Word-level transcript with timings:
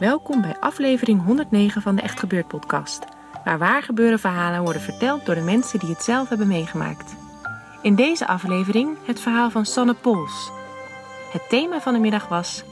Welkom 0.00 0.40
bij 0.40 0.56
aflevering 0.60 1.24
109 1.24 1.82
van 1.82 1.96
de 1.96 2.02
Echt 2.02 2.20
Gebeurd 2.20 2.48
podcast, 2.48 3.04
waar 3.44 3.58
waar 3.58 3.82
gebeurde 3.82 4.18
verhalen 4.18 4.62
worden 4.62 4.82
verteld 4.82 5.26
door 5.26 5.34
de 5.34 5.40
mensen 5.40 5.78
die 5.78 5.88
het 5.88 6.02
zelf 6.02 6.28
hebben 6.28 6.46
meegemaakt. 6.46 7.14
In 7.82 7.94
deze 7.94 8.26
aflevering 8.26 8.96
het 9.06 9.20
verhaal 9.20 9.50
van 9.50 9.66
Sanne 9.66 9.94
Pols. 9.94 10.50
Het 11.32 11.48
thema 11.48 11.80
van 11.80 11.92
de 11.92 11.98
middag 11.98 12.28
was 12.28 12.62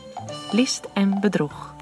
list 0.53 0.89
en 0.95 1.21
bedrog. 1.21 1.75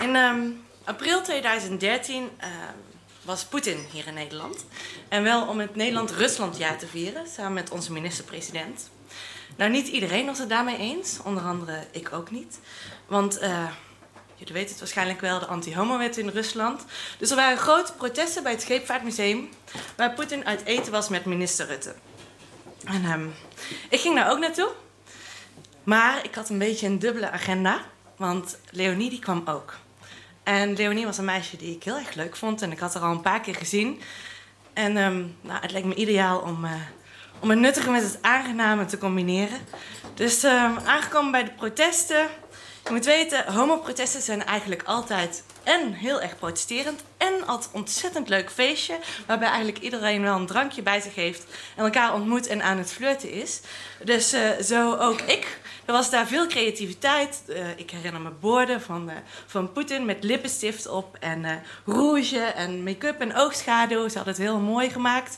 In 0.00 0.16
um, 0.16 0.60
april 0.84 1.22
2013 1.22 2.22
uh, 2.22 2.46
was 3.28 3.44
Poetin 3.44 3.86
hier 3.92 4.06
in 4.06 4.14
Nederland. 4.14 4.64
En 5.08 5.22
wel 5.22 5.46
om 5.46 5.58
het 5.58 5.76
Nederland-Ruslandjaar 5.76 6.78
te 6.78 6.86
vieren, 6.86 7.26
samen 7.26 7.52
met 7.52 7.70
onze 7.70 7.92
minister-president. 7.92 8.90
Nou, 9.56 9.70
niet 9.70 9.88
iedereen 9.88 10.26
was 10.26 10.38
het 10.38 10.48
daarmee 10.48 10.76
eens, 10.76 11.18
onder 11.24 11.42
andere 11.42 11.86
ik 11.90 12.12
ook 12.12 12.30
niet. 12.30 12.58
Want 13.06 13.42
uh, 13.42 13.70
jullie 14.34 14.52
weten 14.52 14.70
het 14.70 14.78
waarschijnlijk 14.78 15.20
wel, 15.20 15.38
de 15.38 15.46
anti-homo-wet 15.46 16.16
in 16.16 16.28
Rusland. 16.28 16.84
Dus 17.18 17.30
er 17.30 17.36
waren 17.36 17.58
grote 17.58 17.92
protesten 17.92 18.42
bij 18.42 18.52
het 18.52 18.60
Scheepvaartmuseum, 18.60 19.48
waar 19.96 20.14
Poetin 20.14 20.46
uit 20.46 20.64
eten 20.64 20.92
was 20.92 21.08
met 21.08 21.24
minister 21.24 21.66
Rutte. 21.66 21.94
En 22.84 23.04
um, 23.04 23.34
ik 23.88 24.00
ging 24.00 24.14
daar 24.14 24.30
ook 24.30 24.38
naartoe. 24.38 24.70
Maar 25.84 26.24
ik 26.24 26.34
had 26.34 26.48
een 26.48 26.58
beetje 26.58 26.86
een 26.86 26.98
dubbele 26.98 27.30
agenda, 27.30 27.84
want 28.16 28.58
Leonie 28.70 29.10
die 29.10 29.18
kwam 29.18 29.42
ook. 29.44 29.74
En 30.48 30.74
Leonie 30.74 31.04
was 31.04 31.18
een 31.18 31.24
meisje 31.24 31.56
die 31.56 31.74
ik 31.74 31.82
heel 31.82 31.96
erg 31.96 32.14
leuk 32.14 32.36
vond. 32.36 32.62
En 32.62 32.72
ik 32.72 32.78
had 32.78 32.94
haar 32.94 33.02
al 33.02 33.10
een 33.10 33.20
paar 33.20 33.40
keer 33.40 33.54
gezien. 33.54 34.00
En 34.72 34.96
um, 34.96 35.36
nou, 35.40 35.60
het 35.60 35.72
leek 35.72 35.84
me 35.84 35.94
ideaal 35.94 36.38
om, 36.38 36.64
uh, 36.64 36.70
om 37.40 37.50
het 37.50 37.58
nuttige 37.58 37.90
met 37.90 38.02
het 38.02 38.18
aangename 38.20 38.84
te 38.84 38.98
combineren. 38.98 39.58
Dus 40.14 40.44
um, 40.44 40.78
aangekomen 40.84 41.30
bij 41.30 41.44
de 41.44 41.50
protesten. 41.50 42.26
Je 42.84 42.90
moet 42.90 43.04
weten, 43.04 43.52
homoprotesten 43.52 44.22
zijn 44.22 44.44
eigenlijk 44.44 44.82
altijd 44.82 45.44
en 45.68 45.92
heel 45.92 46.20
erg 46.20 46.38
protesterend 46.38 47.02
en 47.16 47.46
altijd 47.46 47.70
ontzettend 47.72 48.28
leuk 48.28 48.50
feestje. 48.50 48.98
Waarbij 49.26 49.48
eigenlijk 49.48 49.78
iedereen 49.78 50.22
wel 50.22 50.36
een 50.36 50.46
drankje 50.46 50.82
bij 50.82 51.00
zich 51.00 51.14
heeft 51.14 51.46
en 51.76 51.84
elkaar 51.84 52.14
ontmoet 52.14 52.46
en 52.46 52.62
aan 52.62 52.78
het 52.78 52.92
flirten 52.92 53.30
is. 53.30 53.60
Dus 54.04 54.34
uh, 54.34 54.50
zo 54.62 54.96
ook 54.96 55.20
ik. 55.20 55.60
Er 55.84 55.92
was 55.92 56.10
daar 56.10 56.26
veel 56.26 56.46
creativiteit. 56.46 57.42
Uh, 57.48 57.56
ik 57.76 57.90
herinner 57.90 58.20
me 58.20 58.30
borden 58.30 58.80
van, 58.80 59.10
uh, 59.10 59.14
van 59.46 59.72
Poetin 59.72 60.04
met 60.04 60.24
lippenstift 60.24 60.88
op 60.88 61.16
en 61.20 61.62
rouge 61.84 62.40
en 62.40 62.82
make-up 62.82 63.20
en 63.20 63.36
oogschaduw. 63.36 64.08
Ze 64.08 64.16
hadden 64.16 64.34
het 64.34 64.42
heel 64.42 64.58
mooi 64.58 64.90
gemaakt. 64.90 65.36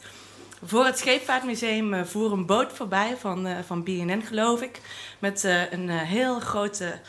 Voor 0.64 0.84
het 0.84 0.98
Scheepvaartmuseum 0.98 2.06
voer 2.06 2.32
een 2.32 2.46
boot 2.46 2.72
voorbij 2.72 3.16
van, 3.20 3.48
van 3.66 3.82
BNN, 3.82 4.22
geloof 4.26 4.62
ik. 4.62 4.80
Met 5.18 5.42
een 5.70 5.88
heel 5.88 6.40
grote 6.40 7.00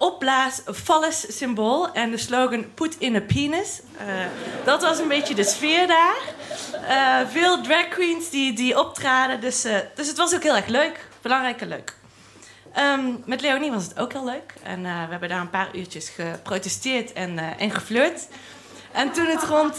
opblaas 0.00 0.60
phallus 0.72 1.36
symbool 1.36 1.92
en 1.92 2.10
de 2.10 2.16
slogan 2.16 2.74
put 2.74 2.96
in 2.98 3.16
a 3.16 3.20
penis. 3.20 3.80
Uh, 4.00 4.24
dat 4.64 4.82
was 4.82 4.98
een 4.98 5.08
beetje 5.08 5.34
de 5.34 5.44
sfeer 5.44 5.86
daar. 5.86 6.18
Uh, 6.88 7.28
veel 7.30 7.62
drag 7.62 7.88
queens 7.88 8.30
die, 8.30 8.52
die 8.52 8.78
optraden, 8.78 9.40
dus, 9.40 9.64
uh, 9.64 9.76
dus 9.94 10.06
het 10.08 10.16
was 10.16 10.34
ook 10.34 10.42
heel 10.42 10.56
erg 10.56 10.66
leuk. 10.66 11.08
Belangrijk 11.22 11.60
en 11.60 11.68
leuk. 11.68 11.94
Um, 12.78 13.22
met 13.26 13.40
Leonie 13.40 13.70
was 13.70 13.84
het 13.84 13.98
ook 13.98 14.12
heel 14.12 14.24
leuk. 14.24 14.54
En 14.62 14.82
we 14.82 14.88
hebben 14.88 15.28
daar 15.28 15.40
een 15.40 15.50
paar 15.50 15.76
uurtjes 15.76 16.08
geprotesteerd 16.08 17.12
en, 17.12 17.38
en 17.58 17.70
geflirt. 17.70 18.28
En 18.92 19.12
toen 19.12 19.26
het 19.26 19.42
rond 19.42 19.76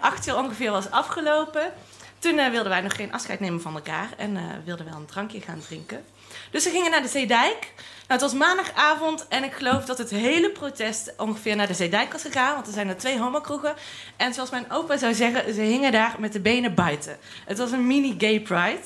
acht 0.00 0.26
uur 0.26 0.36
ongeveer 0.36 0.70
was 0.70 0.90
afgelopen... 0.90 1.72
toen 2.18 2.50
wilden 2.50 2.68
wij 2.68 2.80
nog 2.80 2.96
geen 2.96 3.12
afscheid 3.12 3.40
nemen 3.40 3.60
van 3.60 3.74
elkaar... 3.74 4.08
en 4.16 4.62
wilden 4.64 4.86
wel 4.86 4.96
een 4.96 5.06
drankje 5.06 5.40
gaan 5.40 5.60
drinken. 5.60 6.04
Dus 6.50 6.64
we 6.64 6.70
gingen 6.70 6.90
naar 6.90 7.02
de 7.02 7.08
Zeedijk... 7.08 7.72
Nou, 8.08 8.20
het 8.20 8.30
was 8.30 8.40
maandagavond 8.40 9.28
en 9.28 9.44
ik 9.44 9.52
geloof 9.52 9.84
dat 9.84 9.98
het 9.98 10.10
hele 10.10 10.50
protest 10.50 11.12
ongeveer 11.16 11.56
naar 11.56 11.66
de 11.66 11.74
Zeedijk 11.74 12.12
was 12.12 12.22
gegaan. 12.22 12.54
Want 12.54 12.66
er 12.66 12.72
zijn 12.72 12.88
er 12.88 12.96
twee 12.96 13.18
homokroegen. 13.18 13.74
En 14.16 14.34
zoals 14.34 14.50
mijn 14.50 14.70
opa 14.70 14.96
zou 14.96 15.14
zeggen, 15.14 15.54
ze 15.54 15.60
hingen 15.60 15.92
daar 15.92 16.14
met 16.18 16.32
de 16.32 16.40
benen 16.40 16.74
buiten. 16.74 17.18
Het 17.44 17.58
was 17.58 17.72
een 17.72 17.86
mini 17.86 18.14
gay 18.18 18.40
pride. 18.40 18.80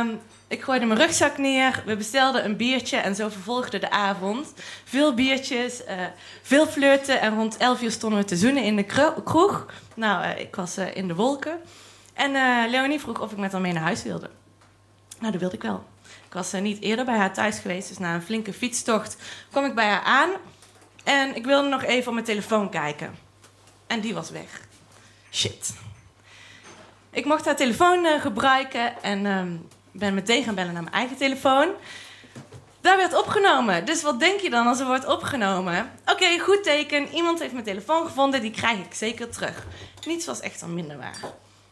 Um, 0.00 0.20
ik 0.48 0.62
gooide 0.62 0.86
mijn 0.86 1.00
rugzak 1.00 1.38
neer, 1.38 1.82
we 1.86 1.96
bestelden 1.96 2.44
een 2.44 2.56
biertje 2.56 2.96
en 2.96 3.14
zo 3.14 3.28
vervolgde 3.28 3.78
de 3.78 3.90
avond. 3.90 4.52
Veel 4.84 5.14
biertjes, 5.14 5.80
uh, 5.80 5.94
veel 6.42 6.66
flirten 6.66 7.20
en 7.20 7.34
rond 7.34 7.56
11 7.56 7.82
uur 7.82 7.90
stonden 7.90 8.18
we 8.18 8.24
te 8.24 8.36
zoenen 8.36 8.62
in 8.62 8.76
de 8.76 8.86
kroeg. 9.24 9.66
Nou, 9.94 10.26
ik 10.26 10.56
was 10.56 10.78
in 10.78 11.08
de 11.08 11.14
wolken. 11.14 11.60
En 12.18 12.32
Leonie 12.70 13.00
vroeg 13.00 13.20
of 13.20 13.32
ik 13.32 13.38
met 13.38 13.52
haar 13.52 13.60
mee 13.60 13.72
naar 13.72 13.82
huis 13.82 14.02
wilde. 14.02 14.30
Nou, 15.18 15.32
dat 15.32 15.40
wilde 15.40 15.56
ik 15.56 15.62
wel. 15.62 15.84
Ik 16.26 16.32
was 16.32 16.54
uh, 16.54 16.60
niet 16.60 16.82
eerder 16.82 17.04
bij 17.04 17.16
haar 17.16 17.34
thuis 17.34 17.58
geweest, 17.58 17.88
dus 17.88 17.98
na 17.98 18.14
een 18.14 18.22
flinke 18.22 18.52
fietstocht 18.52 19.16
kwam 19.50 19.64
ik 19.64 19.74
bij 19.74 19.88
haar 19.88 20.02
aan. 20.02 20.30
En 21.04 21.36
ik 21.36 21.44
wilde 21.44 21.68
nog 21.68 21.82
even 21.82 22.06
op 22.06 22.12
mijn 22.12 22.24
telefoon 22.24 22.70
kijken. 22.70 23.18
En 23.86 24.00
die 24.00 24.14
was 24.14 24.30
weg. 24.30 24.60
Shit. 25.30 25.74
Ik 27.10 27.24
mocht 27.24 27.44
haar 27.44 27.56
telefoon 27.56 28.04
uh, 28.04 28.20
gebruiken 28.20 29.02
en 29.02 29.24
uh, 29.24 29.42
ben 29.90 30.14
meteen 30.14 30.44
gaan 30.44 30.54
bellen 30.54 30.72
naar 30.72 30.82
mijn 30.82 30.94
eigen 30.94 31.16
telefoon. 31.16 31.68
Daar 32.80 32.96
werd 32.96 33.18
opgenomen. 33.18 33.84
Dus 33.84 34.02
wat 34.02 34.20
denk 34.20 34.40
je 34.40 34.50
dan 34.50 34.66
als 34.66 34.80
er 34.80 34.86
wordt 34.86 35.06
opgenomen? 35.06 35.90
Oké, 36.06 36.38
goed 36.38 36.62
teken. 36.62 37.08
Iemand 37.08 37.38
heeft 37.38 37.52
mijn 37.52 37.64
telefoon 37.64 38.06
gevonden, 38.06 38.40
die 38.40 38.50
krijg 38.50 38.78
ik 38.78 38.94
zeker 38.94 39.30
terug. 39.30 39.66
Niets 40.06 40.26
was 40.26 40.40
echt 40.40 40.62
al 40.62 40.68
minder 40.68 40.98
waar. 40.98 41.18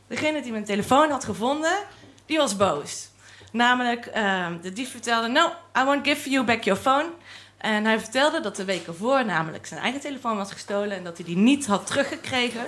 Degene 0.06 0.42
die 0.42 0.52
mijn 0.52 0.64
telefoon 0.64 1.10
had 1.10 1.24
gevonden, 1.24 1.78
die 2.26 2.38
was 2.38 2.56
boos. 2.56 3.08
Namelijk, 3.52 4.10
uh, 4.16 4.46
de 4.62 4.72
dief 4.72 4.90
vertelde: 4.90 5.28
No, 5.28 5.52
I 5.78 5.84
won't 5.84 6.06
give 6.06 6.30
you 6.30 6.44
back 6.44 6.62
your 6.62 6.80
phone. 6.80 7.10
En 7.56 7.84
hij 7.84 8.00
vertelde 8.00 8.40
dat 8.40 8.56
de 8.56 8.64
week 8.64 8.86
ervoor 8.86 9.24
namelijk 9.24 9.66
zijn 9.66 9.80
eigen 9.80 10.00
telefoon 10.00 10.36
was 10.36 10.52
gestolen 10.52 10.96
en 10.96 11.04
dat 11.04 11.16
hij 11.16 11.26
die 11.26 11.36
niet 11.36 11.66
had 11.66 11.86
teruggekregen. 11.86 12.60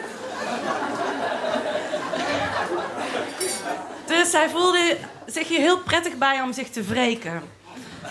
dus 4.07 4.33
hij 4.33 4.49
voelde 4.49 4.97
zich 5.27 5.49
hier 5.49 5.61
heel 5.61 5.79
prettig 5.79 6.17
bij 6.17 6.43
om 6.43 6.53
zich 6.53 6.69
te 6.69 6.83
wreken. 6.83 7.43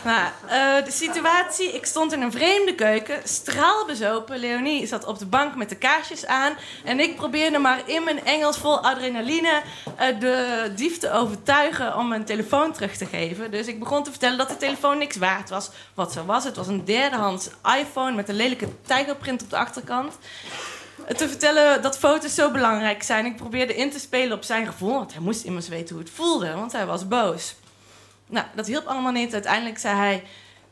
Nou, 0.08 0.30
uh, 0.46 0.86
de 0.86 0.92
situatie, 0.92 1.74
ik 1.74 1.86
stond 1.86 2.14
in 2.14 2.22
een 2.22 2.32
vreemde 2.32 2.76
keuken, 2.76 3.20
straalbezopen. 3.24 4.40
Leonie 4.40 4.88
zat 4.88 5.06
op 5.06 5.20
de 5.20 5.26
bank 5.26 5.56
met 5.56 5.70
de 5.70 5.76
kaarsjes 5.76 6.26
aan. 6.26 6.54
En 6.84 7.00
ik 7.00 7.16
probeerde 7.16 7.58
maar 7.58 7.82
in 7.86 8.04
mijn 8.04 8.26
Engels 8.26 8.58
vol 8.58 8.80
adrenaline 8.80 9.62
uh, 10.00 10.20
de 10.20 10.72
dief 10.76 10.98
te 10.98 11.12
overtuigen 11.12 11.96
om 11.96 12.08
mijn 12.08 12.26
telefoon 12.26 12.72
terug 12.72 12.98
te 12.98 13.06
geven. 13.06 13.52
Dus 13.52 13.68
ik 13.68 13.80
begon 13.80 14.04
te 14.04 14.10
vertellen 14.10 14.38
dat 14.38 14.50
de 14.50 14.58
telefoon 14.58 14.98
niks 14.98 15.18
waard 15.18 15.50
was. 15.50 15.70
Wat 15.94 16.12
zo 16.12 16.26
was, 16.26 16.44
het 16.44 16.56
was 16.56 16.68
een 16.68 16.86
derdehands 16.86 17.50
iPhone 17.80 18.16
met 18.16 18.30
een 18.30 18.36
lelijke 18.36 18.68
tijgerprint 18.86 19.42
op 19.42 19.50
de 19.50 19.58
achterkant 19.58 20.18
te 21.18 21.28
vertellen 21.28 21.82
dat 21.82 21.98
foto's 21.98 22.36
zo 22.36 22.52
belangrijk 22.52 23.04
zijn. 23.04 23.26
Ik 23.26 23.36
probeerde 23.36 23.76
in 23.76 23.92
te 23.92 24.00
spelen 24.00 24.38
op 24.38 24.44
zijn 24.44 24.66
gevoel, 24.66 24.94
want 24.94 25.14
hij 25.14 25.22
moest 25.22 25.44
immers 25.44 25.68
weten 25.68 25.96
hoe 25.96 26.04
het 26.04 26.14
voelde, 26.14 26.54
want 26.54 26.72
hij 26.72 26.86
was 26.86 27.08
boos. 27.08 27.56
Nou, 28.28 28.46
dat 28.56 28.68
hielp 28.68 28.86
allemaal 28.86 29.12
niet. 29.12 29.34
Uiteindelijk 29.34 29.78
zei 29.78 29.96
hij: 29.96 30.24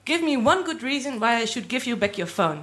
Give 0.04 0.24
me 0.24 0.38
one 0.38 0.62
good 0.66 0.82
reason 0.82 1.20
why 1.20 1.42
I 1.44 1.46
should 1.46 1.72
give 1.72 1.86
you 1.86 1.98
back 1.98 2.14
your 2.14 2.32
phone. 2.32 2.60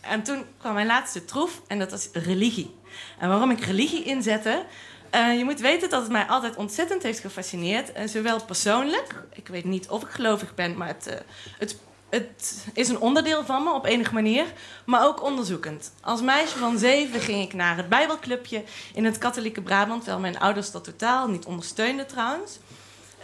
En 0.00 0.22
toen 0.22 0.44
kwam 0.58 0.74
mijn 0.74 0.86
laatste 0.86 1.24
troef 1.24 1.60
en 1.66 1.78
dat 1.78 1.90
was 1.90 2.08
religie. 2.12 2.74
En 3.18 3.28
waarom 3.28 3.50
ik 3.50 3.64
religie 3.64 4.04
inzette. 4.04 4.64
Uh, 5.14 5.38
je 5.38 5.44
moet 5.44 5.60
weten 5.60 5.90
dat 5.90 6.02
het 6.02 6.10
mij 6.10 6.24
altijd 6.24 6.56
ontzettend 6.56 7.02
heeft 7.02 7.18
gefascineerd. 7.18 7.92
En 7.92 8.08
zowel 8.08 8.44
persoonlijk, 8.44 9.24
ik 9.32 9.48
weet 9.48 9.64
niet 9.64 9.88
of 9.88 10.02
ik 10.02 10.08
gelovig 10.08 10.54
ben, 10.54 10.76
maar 10.76 10.86
het, 10.86 11.06
uh, 11.08 11.14
het 11.58 11.76
het 12.10 12.66
is 12.74 12.88
een 12.88 13.00
onderdeel 13.00 13.44
van 13.44 13.62
me 13.62 13.72
op 13.72 13.84
enige 13.84 14.14
manier, 14.14 14.44
maar 14.84 15.06
ook 15.06 15.22
onderzoekend. 15.22 15.92
Als 16.00 16.20
meisje 16.20 16.58
van 16.58 16.78
zeven 16.78 17.20
ging 17.20 17.42
ik 17.42 17.52
naar 17.52 17.76
het 17.76 17.88
Bijbelclubje 17.88 18.62
in 18.94 19.04
het 19.04 19.18
katholieke 19.18 19.62
Brabant, 19.62 20.00
terwijl 20.00 20.22
mijn 20.22 20.38
ouders 20.38 20.70
dat 20.70 20.84
totaal 20.84 21.28
niet 21.28 21.44
ondersteunden 21.44 22.06
trouwens. 22.06 22.58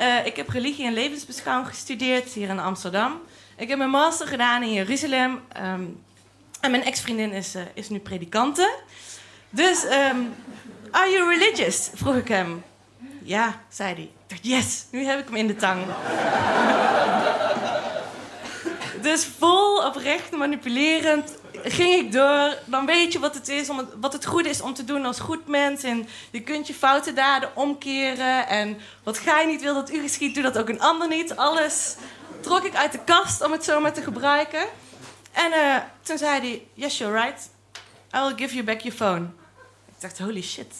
Uh, 0.01 0.27
ik 0.27 0.37
heb 0.37 0.49
religie 0.49 0.87
en 0.87 0.93
levensbeschouwing 0.93 1.69
gestudeerd 1.69 2.33
hier 2.33 2.49
in 2.49 2.59
Amsterdam. 2.59 3.21
Ik 3.57 3.69
heb 3.69 3.79
mijn 3.79 3.91
master 3.91 4.27
gedaan 4.27 4.63
in 4.63 4.73
Jeruzalem. 4.73 5.41
Um, 5.63 6.03
en 6.61 6.71
mijn 6.71 6.85
ex-vriendin 6.85 7.33
is, 7.33 7.57
uh, 7.57 7.63
is 7.75 7.89
nu 7.89 7.99
predikante. 7.99 8.75
Dus, 9.51 9.85
um, 9.85 10.35
are 10.91 11.11
you 11.11 11.39
religious? 11.39 11.91
vroeg 11.95 12.15
ik 12.15 12.29
hem. 12.29 12.65
Ja, 13.23 13.61
zei 13.69 13.95
hij. 13.95 14.11
Yes, 14.43 14.85
nu 14.91 15.05
heb 15.05 15.19
ik 15.19 15.25
hem 15.25 15.37
in 15.37 15.47
de 15.47 15.57
tang. 15.57 15.85
Dus 19.07 19.29
vol 19.39 19.85
oprecht 19.85 20.31
manipulerend 20.31 21.31
ging 21.53 21.95
ik 21.95 22.13
door. 22.13 22.55
Dan 22.65 22.87
weet 22.87 23.13
je 23.13 23.19
wat 23.19 23.35
het 23.35 23.49
is, 23.49 23.71
om 23.71 23.89
wat 24.01 24.13
het 24.13 24.27
goed 24.27 24.47
is 24.47 24.61
om 24.61 24.75
te 24.75 24.85
doen 24.85 25.05
als 25.05 25.21
goed 25.21 25.47
mens. 25.47 25.83
En 25.83 26.09
je 26.31 26.41
kunt 26.41 26.67
je 26.67 26.75
foute 26.75 27.13
daden 27.13 27.57
omkeren. 27.57 28.49
En 28.49 28.79
wat 29.03 29.19
gij 29.19 29.47
niet 29.47 29.63
wil 29.63 29.75
dat 29.75 29.91
u 29.91 30.01
geschiet, 30.01 30.35
doe 30.35 30.43
dat 30.43 30.59
ook 30.59 30.69
een 30.69 30.81
ander 30.81 31.09
niet. 31.09 31.37
Alles 31.37 31.97
trok 32.41 32.65
ik 32.65 32.75
uit 32.75 32.93
de 32.93 33.05
kast 33.05 33.45
om 33.45 33.53
het 33.53 33.65
zo 33.65 33.81
maar 33.81 33.93
te 33.93 34.03
gebruiken. 34.03 34.67
En 35.33 35.53
uh, 35.53 35.77
toen 36.03 36.19
zei 36.19 36.41
hij, 36.41 36.67
yes, 36.75 36.99
you're 36.99 37.21
right. 37.21 37.51
I 38.15 38.19
will 38.21 38.37
give 38.37 38.55
you 38.55 38.65
back 38.65 38.81
your 38.81 38.97
phone. 38.97 39.27
Ik 39.87 40.01
dacht, 40.01 40.19
holy 40.19 40.43
shit. 40.43 40.75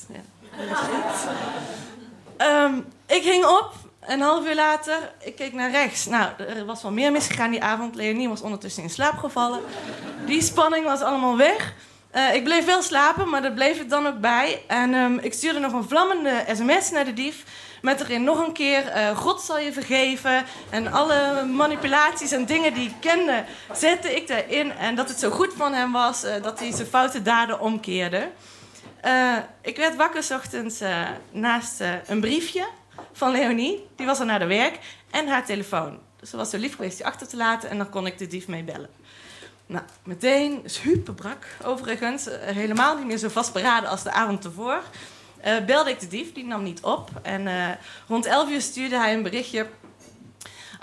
Um, 2.39 2.87
ik 3.07 3.23
ging 3.23 3.45
op 3.45 3.86
een 4.07 4.21
half 4.21 4.47
uur 4.47 4.55
later, 4.55 5.13
ik 5.21 5.37
keek 5.37 5.53
naar 5.53 5.71
rechts. 5.71 6.07
Nou, 6.07 6.31
er 6.39 6.65
was 6.65 6.83
wel 6.83 6.93
meer 6.93 7.13
misgegaan 7.13 7.51
die 7.51 7.63
avond. 7.63 7.95
Leonie 7.95 8.29
was 8.29 8.41
ondertussen 8.41 8.83
in 8.83 8.91
slaap 8.91 9.19
gevallen. 9.19 9.61
Die 10.27 10.43
spanning 10.43 10.85
was 10.85 11.01
allemaal 11.01 11.37
weg. 11.37 11.75
Uh, 12.17 12.35
ik 12.35 12.45
bleef 12.45 12.65
wel 12.65 12.83
slapen, 12.83 13.29
maar 13.29 13.43
dat 13.43 13.55
bleef 13.55 13.79
het 13.79 13.91
dan 13.91 14.07
ook 14.07 14.21
bij. 14.21 14.63
En 14.67 14.95
um, 14.95 15.19
ik 15.19 15.33
stuurde 15.33 15.59
nog 15.59 15.73
een 15.73 15.89
vlammende 15.89 16.45
sms 16.55 16.91
naar 16.91 17.05
de 17.05 17.13
dief. 17.13 17.45
Met 17.83 18.01
erin 18.01 18.25
nog 18.25 18.47
een 18.47 18.53
keer: 18.53 18.97
uh, 18.97 19.17
God 19.17 19.41
zal 19.41 19.59
je 19.59 19.73
vergeven. 19.73 20.45
En 20.71 20.93
alle 20.93 21.45
manipulaties 21.45 22.33
en 22.33 22.47
dingen 22.47 22.75
die 22.75 22.89
ik 22.89 22.95
kende, 23.01 23.45
zette 23.73 24.17
ik 24.17 24.29
daarin. 24.29 24.73
En 24.73 24.95
dat 24.95 25.09
het 25.09 25.19
zo 25.19 25.31
goed 25.31 25.53
van 25.57 25.73
hem 25.73 25.93
was 25.93 26.25
uh, 26.25 26.43
dat 26.43 26.59
hij 26.59 26.73
zijn 26.73 26.89
foute 26.89 27.23
daden 27.23 27.61
omkeerde. 27.61 28.31
ik 29.63 29.77
werd 29.77 29.97
wakker 29.97 30.23
s 30.23 30.31
ochtends 30.31 30.81
naast 31.33 31.81
een 32.07 32.21
briefje 32.21 32.67
van 33.17 33.31
Leonie. 33.31 33.87
Die 33.97 34.07
was 34.07 34.19
al 34.19 34.25
naar 34.25 34.39
de 34.39 34.47
werk. 34.47 34.79
En 35.11 35.29
haar 35.29 35.45
telefoon. 35.45 35.99
Dus 36.21 36.31
ze 36.31 36.37
was 36.37 36.51
zo 36.51 36.59
lief 36.59 36.75
geweest 36.75 36.97
die 36.97 37.07
achter 37.07 37.29
te 37.29 37.37
laten. 37.37 37.71
En 37.71 37.79
dan 37.79 37.91
kon 37.91 38.07
ik 38.07 38.19
de 38.19 38.27
dief 38.27 38.49
mee 38.49 38.63
bellen. 38.63 38.91
Nou, 39.67 39.85
meteen, 40.05 40.63
super 40.65 41.15
brak 41.15 41.47
overigens. 41.65 42.29
Uh, 42.29 42.35
helemaal 42.39 42.97
niet 42.97 43.07
meer 43.07 43.19
zo 43.19 43.29
vastberaden 43.29 43.89
als 43.89 44.03
de 44.03 44.13
avond 44.13 44.45
ervoor. 44.45 44.83
Uh, 45.47 45.65
belde 45.65 45.91
ik 45.91 46.01
de 46.01 46.09
dief, 46.09 46.33
die 46.33 46.45
nam 46.45 46.63
niet 46.63 46.81
op. 46.81 47.11
En 47.23 47.47
uh, 47.47 47.71
rond 48.09 48.27
11 48.27 48.51
uur 48.51 48.61
stuurde 48.61 48.97
hij 48.97 49.15
een 49.15 49.23
berichtje. 49.23 49.67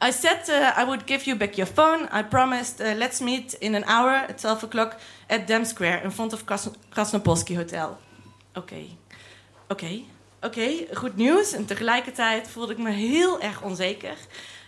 I 0.05 0.11
said 0.11 0.47
I 0.79 0.85
would 0.85 1.01
give 1.05 1.25
you 1.25 1.37
back 1.37 1.53
your 1.53 1.71
phone. 1.73 2.09
I 2.19 2.23
promised 2.23 2.77
let's 2.77 3.19
meet 3.19 3.53
in 3.53 3.75
an 3.75 3.83
hour 3.83 4.25
at 4.29 4.37
12 4.37 4.63
o'clock 4.63 4.95
at 5.27 5.47
Dam 5.47 5.65
Square 5.65 6.03
in 6.03 6.11
front 6.11 6.33
of 6.33 6.43
Kras 6.43 6.69
Krasnopolski 6.89 7.55
Hotel. 7.55 7.97
Oké, 8.53 8.85
oké. 9.67 10.03
Oké, 10.43 10.69
goed 10.93 11.15
nieuws. 11.15 11.53
En 11.53 11.65
tegelijkertijd 11.65 12.49
voelde 12.49 12.71
ik 12.71 12.77
me 12.77 12.91
heel 12.91 13.41
erg 13.41 13.61
onzeker. 13.61 14.15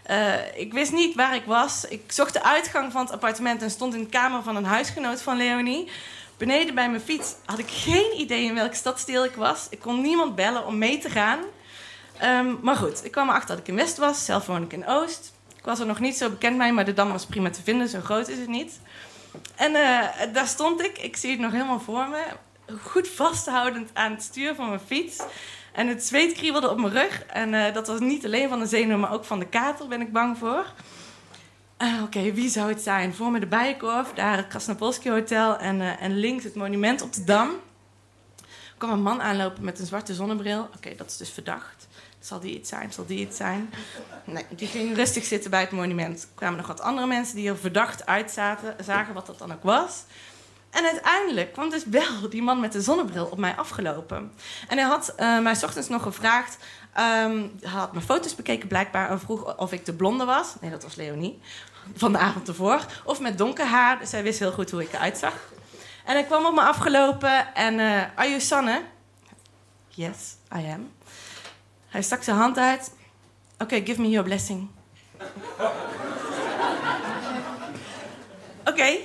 Uh, 0.09 0.33
ik 0.55 0.73
wist 0.73 0.91
niet 0.91 1.15
waar 1.15 1.35
ik 1.35 1.45
was. 1.45 1.85
Ik 1.85 2.11
zocht 2.11 2.33
de 2.33 2.43
uitgang 2.43 2.91
van 2.91 3.01
het 3.01 3.11
appartement 3.11 3.61
en 3.61 3.69
stond 3.69 3.93
in 3.93 4.03
de 4.03 4.09
kamer 4.09 4.43
van 4.43 4.55
een 4.55 4.65
huisgenoot 4.65 5.21
van 5.21 5.37
Leonie. 5.37 5.91
Beneden 6.37 6.75
bij 6.75 6.89
mijn 6.89 7.01
fiets 7.01 7.35
had 7.45 7.59
ik 7.59 7.69
geen 7.69 8.19
idee 8.19 8.43
in 8.43 8.55
welk 8.55 8.73
stadsdeel 8.73 9.25
ik 9.25 9.35
was. 9.35 9.67
Ik 9.69 9.79
kon 9.79 10.01
niemand 10.01 10.35
bellen 10.35 10.65
om 10.65 10.77
mee 10.77 10.97
te 10.97 11.09
gaan. 11.09 11.39
Um, 12.23 12.59
maar 12.61 12.75
goed, 12.75 13.05
ik 13.05 13.11
kwam 13.11 13.29
erachter 13.29 13.49
dat 13.49 13.59
ik 13.59 13.67
in 13.67 13.75
West 13.75 13.97
was. 13.97 14.25
Zelf 14.25 14.45
woon 14.45 14.63
ik 14.63 14.73
in 14.73 14.87
Oost. 14.87 15.33
Ik 15.57 15.65
was 15.65 15.79
er 15.79 15.85
nog 15.85 15.99
niet 15.99 16.17
zo 16.17 16.29
bekend 16.29 16.57
mee, 16.57 16.71
maar 16.71 16.85
de 16.85 16.93
Dam 16.93 17.11
was 17.11 17.25
prima 17.25 17.49
te 17.49 17.63
vinden. 17.63 17.87
Zo 17.87 17.99
groot 17.99 18.27
is 18.27 18.37
het 18.37 18.47
niet. 18.47 18.79
En 19.55 19.71
uh, 19.71 20.33
daar 20.33 20.47
stond 20.47 20.81
ik. 20.81 20.97
Ik 20.97 21.17
zie 21.17 21.31
het 21.31 21.39
nog 21.39 21.51
helemaal 21.51 21.79
voor 21.79 22.07
me. 22.07 22.23
Goed 22.81 23.07
vasthoudend 23.07 23.89
aan 23.93 24.11
het 24.11 24.23
stuur 24.23 24.55
van 24.55 24.67
mijn 24.67 24.81
fiets. 24.85 25.17
En 25.75 25.87
het 25.87 26.05
zweet 26.05 26.33
kriebelde 26.33 26.69
op 26.69 26.79
mijn 26.79 26.93
rug. 26.93 27.25
En 27.25 27.53
uh, 27.53 27.73
dat 27.73 27.87
was 27.87 27.99
niet 27.99 28.25
alleen 28.25 28.49
van 28.49 28.59
de 28.59 28.65
zenuwen, 28.65 28.99
maar 28.99 29.13
ook 29.13 29.25
van 29.25 29.39
de 29.39 29.47
kater, 29.47 29.87
ben 29.87 30.01
ik 30.01 30.11
bang 30.11 30.37
voor. 30.37 30.65
Uh, 31.81 32.03
Oké, 32.03 32.33
wie 32.33 32.49
zou 32.49 32.69
het 32.69 32.81
zijn? 32.81 33.13
Voor 33.13 33.31
me 33.31 33.39
de 33.39 33.45
Bijenkorf, 33.45 34.13
daar 34.13 34.37
het 34.37 34.47
Krasnopolski 34.47 35.09
Hotel 35.09 35.57
en, 35.57 35.79
uh, 35.79 36.01
en 36.01 36.17
links 36.17 36.43
het 36.43 36.55
monument 36.55 37.01
op 37.01 37.13
de 37.13 37.23
Dam. 37.23 37.49
Er 38.39 38.81
kwam 38.81 38.91
een 38.91 39.01
man 39.01 39.21
aanlopen 39.21 39.63
met 39.63 39.79
een 39.79 39.85
zwarte 39.85 40.13
zonnebril. 40.13 40.69
Oké, 40.75 40.95
dat 40.95 41.09
is 41.09 41.17
dus 41.17 41.29
verdacht. 41.29 41.87
Zal 42.19 42.39
die 42.39 42.59
iets 42.59 42.69
zijn? 42.69 42.93
Zal 42.93 43.05
die 43.05 43.19
iets 43.19 43.37
zijn? 43.37 43.73
Nee, 44.23 44.45
die 44.49 44.67
ging 44.67 44.95
rustig 44.95 45.23
zitten 45.23 45.49
bij 45.49 45.61
het 45.61 45.71
monument. 45.71 46.21
Er 46.21 46.27
kwamen 46.35 46.57
nog 46.57 46.67
wat 46.67 46.81
andere 46.81 47.07
mensen 47.07 47.35
die 47.35 47.49
er 47.49 47.57
verdacht 47.57 48.05
uitzaten, 48.05 48.75
zagen 48.83 49.13
wat 49.13 49.25
dat 49.25 49.37
dan 49.37 49.53
ook 49.53 49.63
was. 49.63 50.03
En 50.75 50.85
uiteindelijk 50.85 51.53
kwam 51.53 51.69
dus 51.69 51.85
wel 51.85 52.29
die 52.29 52.41
man 52.41 52.59
met 52.59 52.71
de 52.71 52.81
zonnebril 52.81 53.25
op 53.25 53.37
mij 53.37 53.55
afgelopen. 53.55 54.31
En 54.67 54.77
hij 54.77 54.87
had 54.87 55.13
uh, 55.19 55.39
mij 55.39 55.63
ochtends 55.63 55.89
nog 55.89 56.01
gevraagd. 56.01 56.57
Um, 56.97 57.51
hij 57.61 57.71
had 57.71 57.93
mijn 57.93 58.05
foto's 58.05 58.35
bekeken 58.35 58.67
blijkbaar 58.67 59.09
en 59.09 59.19
vroeg 59.19 59.57
of 59.57 59.71
ik 59.71 59.85
de 59.85 59.93
blonde 59.93 60.25
was. 60.25 60.55
Nee, 60.61 60.71
dat 60.71 60.83
was 60.83 60.95
Leonie. 60.95 61.39
Van 61.95 62.11
de 62.11 62.17
avond 62.17 62.47
ervoor. 62.47 62.85
Of 63.03 63.19
met 63.19 63.37
donker 63.37 63.65
haar. 63.65 63.99
Dus 63.99 64.11
hij 64.11 64.23
wist 64.23 64.39
heel 64.39 64.51
goed 64.51 64.71
hoe 64.71 64.81
ik 64.81 64.93
eruit 64.93 65.17
zag. 65.17 65.33
En 66.05 66.13
hij 66.13 66.23
kwam 66.23 66.45
op 66.45 66.53
me 66.53 66.61
afgelopen 66.61 67.53
en... 67.53 67.79
Uh, 67.79 68.01
are 68.15 68.29
you 68.29 68.39
Sanne? 68.39 68.81
Yes, 69.87 70.35
I 70.55 70.71
am. 70.73 70.91
Hij 71.87 72.01
stak 72.01 72.23
zijn 72.23 72.37
hand 72.37 72.57
uit. 72.57 72.93
Oké, 73.59 73.81
give 73.85 74.01
me 74.01 74.09
your 74.09 74.25
blessing. 74.25 74.69
Oké, 78.69 78.97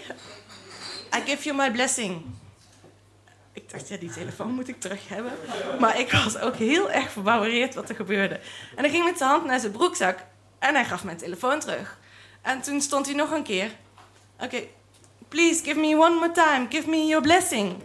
I 1.15 1.21
give 1.27 1.45
you 1.45 1.57
my 1.57 1.71
blessing. 1.71 2.23
Ik 3.53 3.71
dacht, 3.71 3.89
ja, 3.89 3.97
die 3.97 4.13
telefoon 4.13 4.53
moet 4.55 4.69
ik 4.69 4.81
terug 4.81 5.09
hebben. 5.09 5.33
Maar 5.79 5.99
ik 5.99 6.13
was 6.13 6.39
ook 6.39 6.57
heel 6.57 6.91
erg 6.91 7.11
verbouwereerd 7.11 7.75
wat 7.75 7.89
er 7.89 7.95
gebeurde. 7.95 8.41
En 8.77 8.85
hij 8.85 8.91
ging 8.91 9.05
met 9.05 9.19
zijn 9.19 9.31
hand 9.31 9.45
naar 9.45 9.61
zijn 9.61 9.73
broekzak 9.73 10.19
en 10.59 10.75
hij 10.75 10.85
gaf 10.85 11.05
mijn 11.05 11.17
telefoon 11.17 11.61
terug. 11.61 11.99
En 12.43 12.61
toen 12.61 12.81
stond 12.81 13.07
hij 13.07 13.15
nog 13.15 13.31
een 13.31 13.43
keer. 13.43 13.71
Oké, 14.39 14.63
please 15.29 15.65
give 15.65 15.79
me 15.79 15.97
one 15.97 16.15
more 16.15 16.33
time. 16.33 16.67
Give 16.71 16.89
me 16.89 17.07
your 17.07 17.23
blessing. 17.23 17.77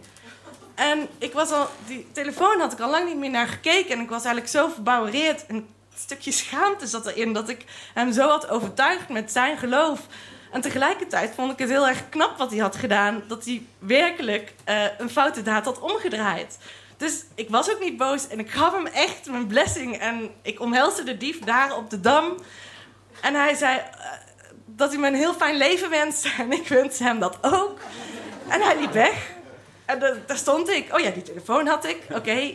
En 0.74 1.08
ik 1.18 1.32
was 1.32 1.50
al, 1.50 1.68
die 1.86 2.06
telefoon 2.12 2.60
had 2.60 2.72
ik 2.72 2.80
al 2.80 2.90
lang 2.90 3.08
niet 3.08 3.16
meer 3.16 3.30
naar 3.30 3.48
gekeken. 3.48 3.90
En 3.90 4.00
ik 4.00 4.08
was 4.08 4.24
eigenlijk 4.24 4.54
zo 4.54 4.68
verbouwereerd. 4.68 5.44
Een 5.48 5.68
stukje 5.94 6.32
schaamte 6.32 6.86
zat 6.86 7.06
erin 7.06 7.32
dat 7.32 7.48
ik 7.48 7.64
hem 7.94 8.12
zo 8.12 8.28
had 8.28 8.48
overtuigd 8.48 9.08
met 9.08 9.32
zijn 9.32 9.58
geloof. 9.58 10.00
En 10.50 10.60
tegelijkertijd 10.60 11.34
vond 11.34 11.52
ik 11.52 11.58
het 11.58 11.68
heel 11.68 11.88
erg 11.88 12.08
knap 12.08 12.38
wat 12.38 12.50
hij 12.50 12.60
had 12.60 12.76
gedaan. 12.76 13.22
Dat 13.28 13.44
hij 13.44 13.62
werkelijk 13.78 14.54
uh, 14.68 14.84
een 14.98 15.10
foute 15.10 15.42
daad 15.42 15.64
had 15.64 15.80
omgedraaid. 15.80 16.58
Dus 16.96 17.24
ik 17.34 17.50
was 17.50 17.70
ook 17.70 17.80
niet 17.80 17.96
boos 17.96 18.28
en 18.28 18.38
ik 18.38 18.50
gaf 18.50 18.72
hem 18.72 18.86
echt 18.86 19.30
mijn 19.30 19.46
blessing. 19.46 19.98
En 19.98 20.30
ik 20.42 20.60
omhelsde 20.60 21.02
de 21.02 21.16
dief 21.16 21.38
daar 21.38 21.76
op 21.76 21.90
de 21.90 22.00
dam. 22.00 22.36
En 23.20 23.34
hij 23.34 23.54
zei 23.54 23.76
uh, 23.76 23.82
dat 24.66 24.90
hij 24.90 24.98
me 24.98 25.06
een 25.06 25.14
heel 25.14 25.34
fijn 25.34 25.56
leven 25.56 25.90
wenste. 25.90 26.30
En 26.38 26.52
ik 26.52 26.68
wens 26.68 26.98
hem 26.98 27.18
dat 27.18 27.38
ook. 27.40 27.78
En 28.48 28.60
hij 28.60 28.80
liep 28.80 28.92
weg. 28.92 29.30
En 29.84 29.98
daar 30.26 30.36
stond 30.36 30.68
ik. 30.68 30.94
Oh 30.94 31.00
ja, 31.00 31.10
die 31.10 31.22
telefoon 31.22 31.66
had 31.66 31.84
ik. 31.84 32.02
Oké. 32.10 32.54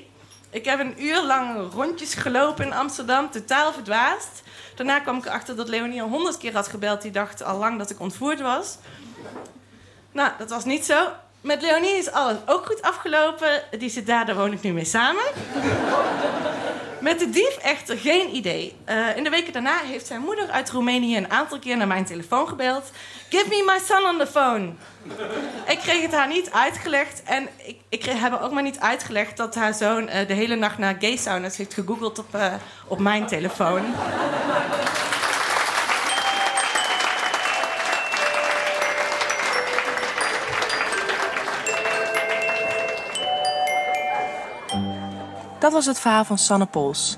Ik 0.51 0.65
heb 0.65 0.79
een 0.79 1.03
uur 1.03 1.23
lang 1.23 1.73
rondjes 1.73 2.13
gelopen 2.13 2.65
in 2.65 2.73
Amsterdam, 2.73 3.31
totaal 3.31 3.73
verdwaasd. 3.73 4.41
Daarna 4.75 4.99
kwam 4.99 5.17
ik 5.17 5.25
erachter 5.25 5.55
dat 5.55 5.69
Leonie 5.69 6.01
al 6.01 6.09
honderd 6.09 6.37
keer 6.37 6.53
had 6.53 6.67
gebeld. 6.67 7.01
Die 7.01 7.11
dacht 7.11 7.43
al 7.43 7.57
lang 7.57 7.77
dat 7.77 7.89
ik 7.89 7.99
ontvoerd 7.99 8.41
was. 8.41 8.77
Nou, 10.11 10.31
dat 10.37 10.49
was 10.49 10.65
niet 10.65 10.85
zo. 10.85 11.07
Met 11.41 11.61
Leonie 11.61 11.97
is 11.97 12.11
alles 12.11 12.37
ook 12.45 12.65
goed 12.65 12.81
afgelopen. 12.81 13.63
Die 13.79 13.89
zit 13.89 14.07
daar, 14.07 14.25
daar 14.25 14.35
woon 14.35 14.51
ik 14.51 14.61
nu 14.61 14.71
mee 14.71 14.85
samen. 14.85 15.23
Met 17.01 17.19
de 17.19 17.29
dief 17.29 17.57
echter 17.57 17.97
geen 17.97 18.35
idee. 18.35 18.75
Uh, 18.89 19.17
in 19.17 19.23
de 19.23 19.29
weken 19.29 19.53
daarna 19.53 19.77
heeft 19.77 20.07
zijn 20.07 20.21
moeder 20.21 20.49
uit 20.49 20.69
Roemenië 20.69 21.17
een 21.17 21.31
aantal 21.31 21.59
keer 21.59 21.77
naar 21.77 21.87
mijn 21.87 22.05
telefoon 22.05 22.47
gebeld. 22.47 22.91
Give 23.29 23.49
me 23.49 23.63
my 23.65 23.79
son 23.85 24.05
on 24.05 24.17
the 24.17 24.27
phone. 24.27 24.71
ik 25.67 25.79
kreeg 25.79 26.01
het 26.01 26.11
haar 26.11 26.27
niet 26.27 26.51
uitgelegd. 26.51 27.23
En 27.23 27.47
ik, 27.65 27.77
ik 27.89 28.05
heb 28.05 28.41
ook 28.41 28.51
maar 28.51 28.63
niet 28.63 28.79
uitgelegd 28.79 29.37
dat 29.37 29.55
haar 29.55 29.73
zoon 29.73 30.03
uh, 30.03 30.27
de 30.27 30.33
hele 30.33 30.55
nacht 30.55 30.77
naar 30.77 30.95
gay 30.99 31.17
saunas 31.17 31.57
heeft 31.57 31.73
gegoogeld 31.73 32.19
op, 32.19 32.35
uh, 32.35 32.53
op 32.87 32.99
mijn 32.99 33.27
telefoon. 33.27 33.85
Dat 45.71 45.85
was 45.85 45.95
het 45.95 46.01
verhaal 46.01 46.25
van 46.25 46.37
Sanne 46.37 46.65
Pols. 46.65 47.17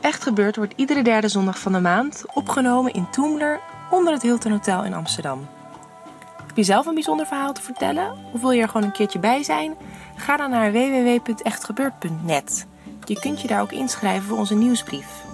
Echt 0.00 0.22
gebeurd 0.22 0.56
wordt 0.56 0.72
iedere 0.76 1.02
derde 1.02 1.28
zondag 1.28 1.58
van 1.58 1.72
de 1.72 1.80
maand, 1.80 2.24
opgenomen 2.34 2.92
in 2.92 3.10
Toomler 3.10 3.60
onder 3.90 4.12
het 4.12 4.22
Hilton 4.22 4.52
Hotel 4.52 4.84
in 4.84 4.94
Amsterdam. 4.94 5.48
Heb 6.46 6.56
je 6.56 6.62
zelf 6.62 6.86
een 6.86 6.94
bijzonder 6.94 7.26
verhaal 7.26 7.52
te 7.52 7.62
vertellen 7.62 8.12
of 8.32 8.40
wil 8.40 8.50
je 8.50 8.62
er 8.62 8.68
gewoon 8.68 8.86
een 8.86 8.92
keertje 8.92 9.18
bij 9.18 9.42
zijn? 9.42 9.74
Ga 10.16 10.36
dan 10.36 10.50
naar 10.50 10.72
www.echtgebeurd.net. 10.72 12.66
Je 13.04 13.20
kunt 13.20 13.40
je 13.40 13.48
daar 13.48 13.60
ook 13.60 13.72
inschrijven 13.72 14.28
voor 14.28 14.38
onze 14.38 14.54
nieuwsbrief. 14.54 15.24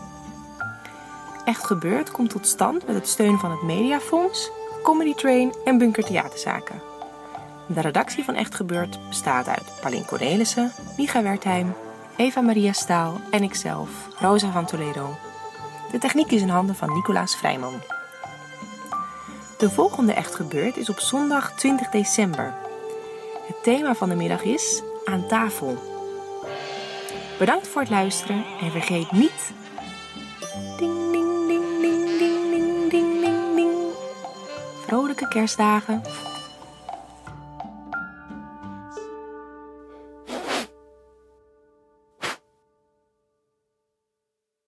Echt 1.44 1.66
Gebeurd 1.66 2.10
komt 2.10 2.30
tot 2.30 2.46
stand 2.46 2.86
met 2.86 2.94
het 2.94 3.08
steun 3.08 3.38
van 3.38 3.50
het 3.50 3.62
Mediafonds, 3.62 4.50
Comedy 4.82 5.14
Train 5.14 5.54
en 5.64 5.78
Bunker 5.78 6.04
Theaterzaken. 6.04 6.82
De 7.66 7.80
redactie 7.80 8.24
van 8.24 8.34
Echt 8.34 8.54
Gebeurd 8.54 8.98
bestaat 9.08 9.48
uit 9.48 9.72
Paulien 9.80 10.04
Cornelissen, 10.04 10.72
Micha 10.96 11.22
Wertheim, 11.22 11.74
Eva 12.16 12.40
Maria 12.40 12.72
Staal 12.72 13.20
en 13.30 13.42
ikzelf, 13.42 13.90
Rosa 14.18 14.50
van 14.50 14.66
Toledo. 14.66 15.16
De 15.90 15.98
techniek 15.98 16.30
is 16.30 16.40
in 16.40 16.48
handen 16.48 16.74
van 16.74 16.92
Nicolaas 16.92 17.36
Vrijman. 17.36 17.82
De 19.58 19.70
volgende 19.70 20.12
Echt 20.12 20.34
gebeurt 20.34 20.76
is 20.76 20.88
op 20.88 20.98
zondag 20.98 21.52
20 21.52 21.88
december. 21.88 22.54
Het 23.46 23.62
thema 23.62 23.94
van 23.94 24.08
de 24.08 24.14
middag 24.14 24.42
is 24.42 24.82
Aan 25.04 25.26
tafel. 25.26 25.78
Bedankt 27.38 27.68
voor 27.68 27.80
het 27.80 27.90
luisteren 27.90 28.44
en 28.60 28.70
vergeet 28.70 29.12
niet. 29.12 29.52
Ding, 30.76 31.12
ding, 31.12 31.46
ding, 31.46 31.80
ding, 31.80 32.18
ding, 32.18 32.90
ding, 32.90 33.20
ding, 33.20 33.54
ding. 33.54 33.72
Vrolijke 34.86 35.28
kerstdagen. 35.28 36.02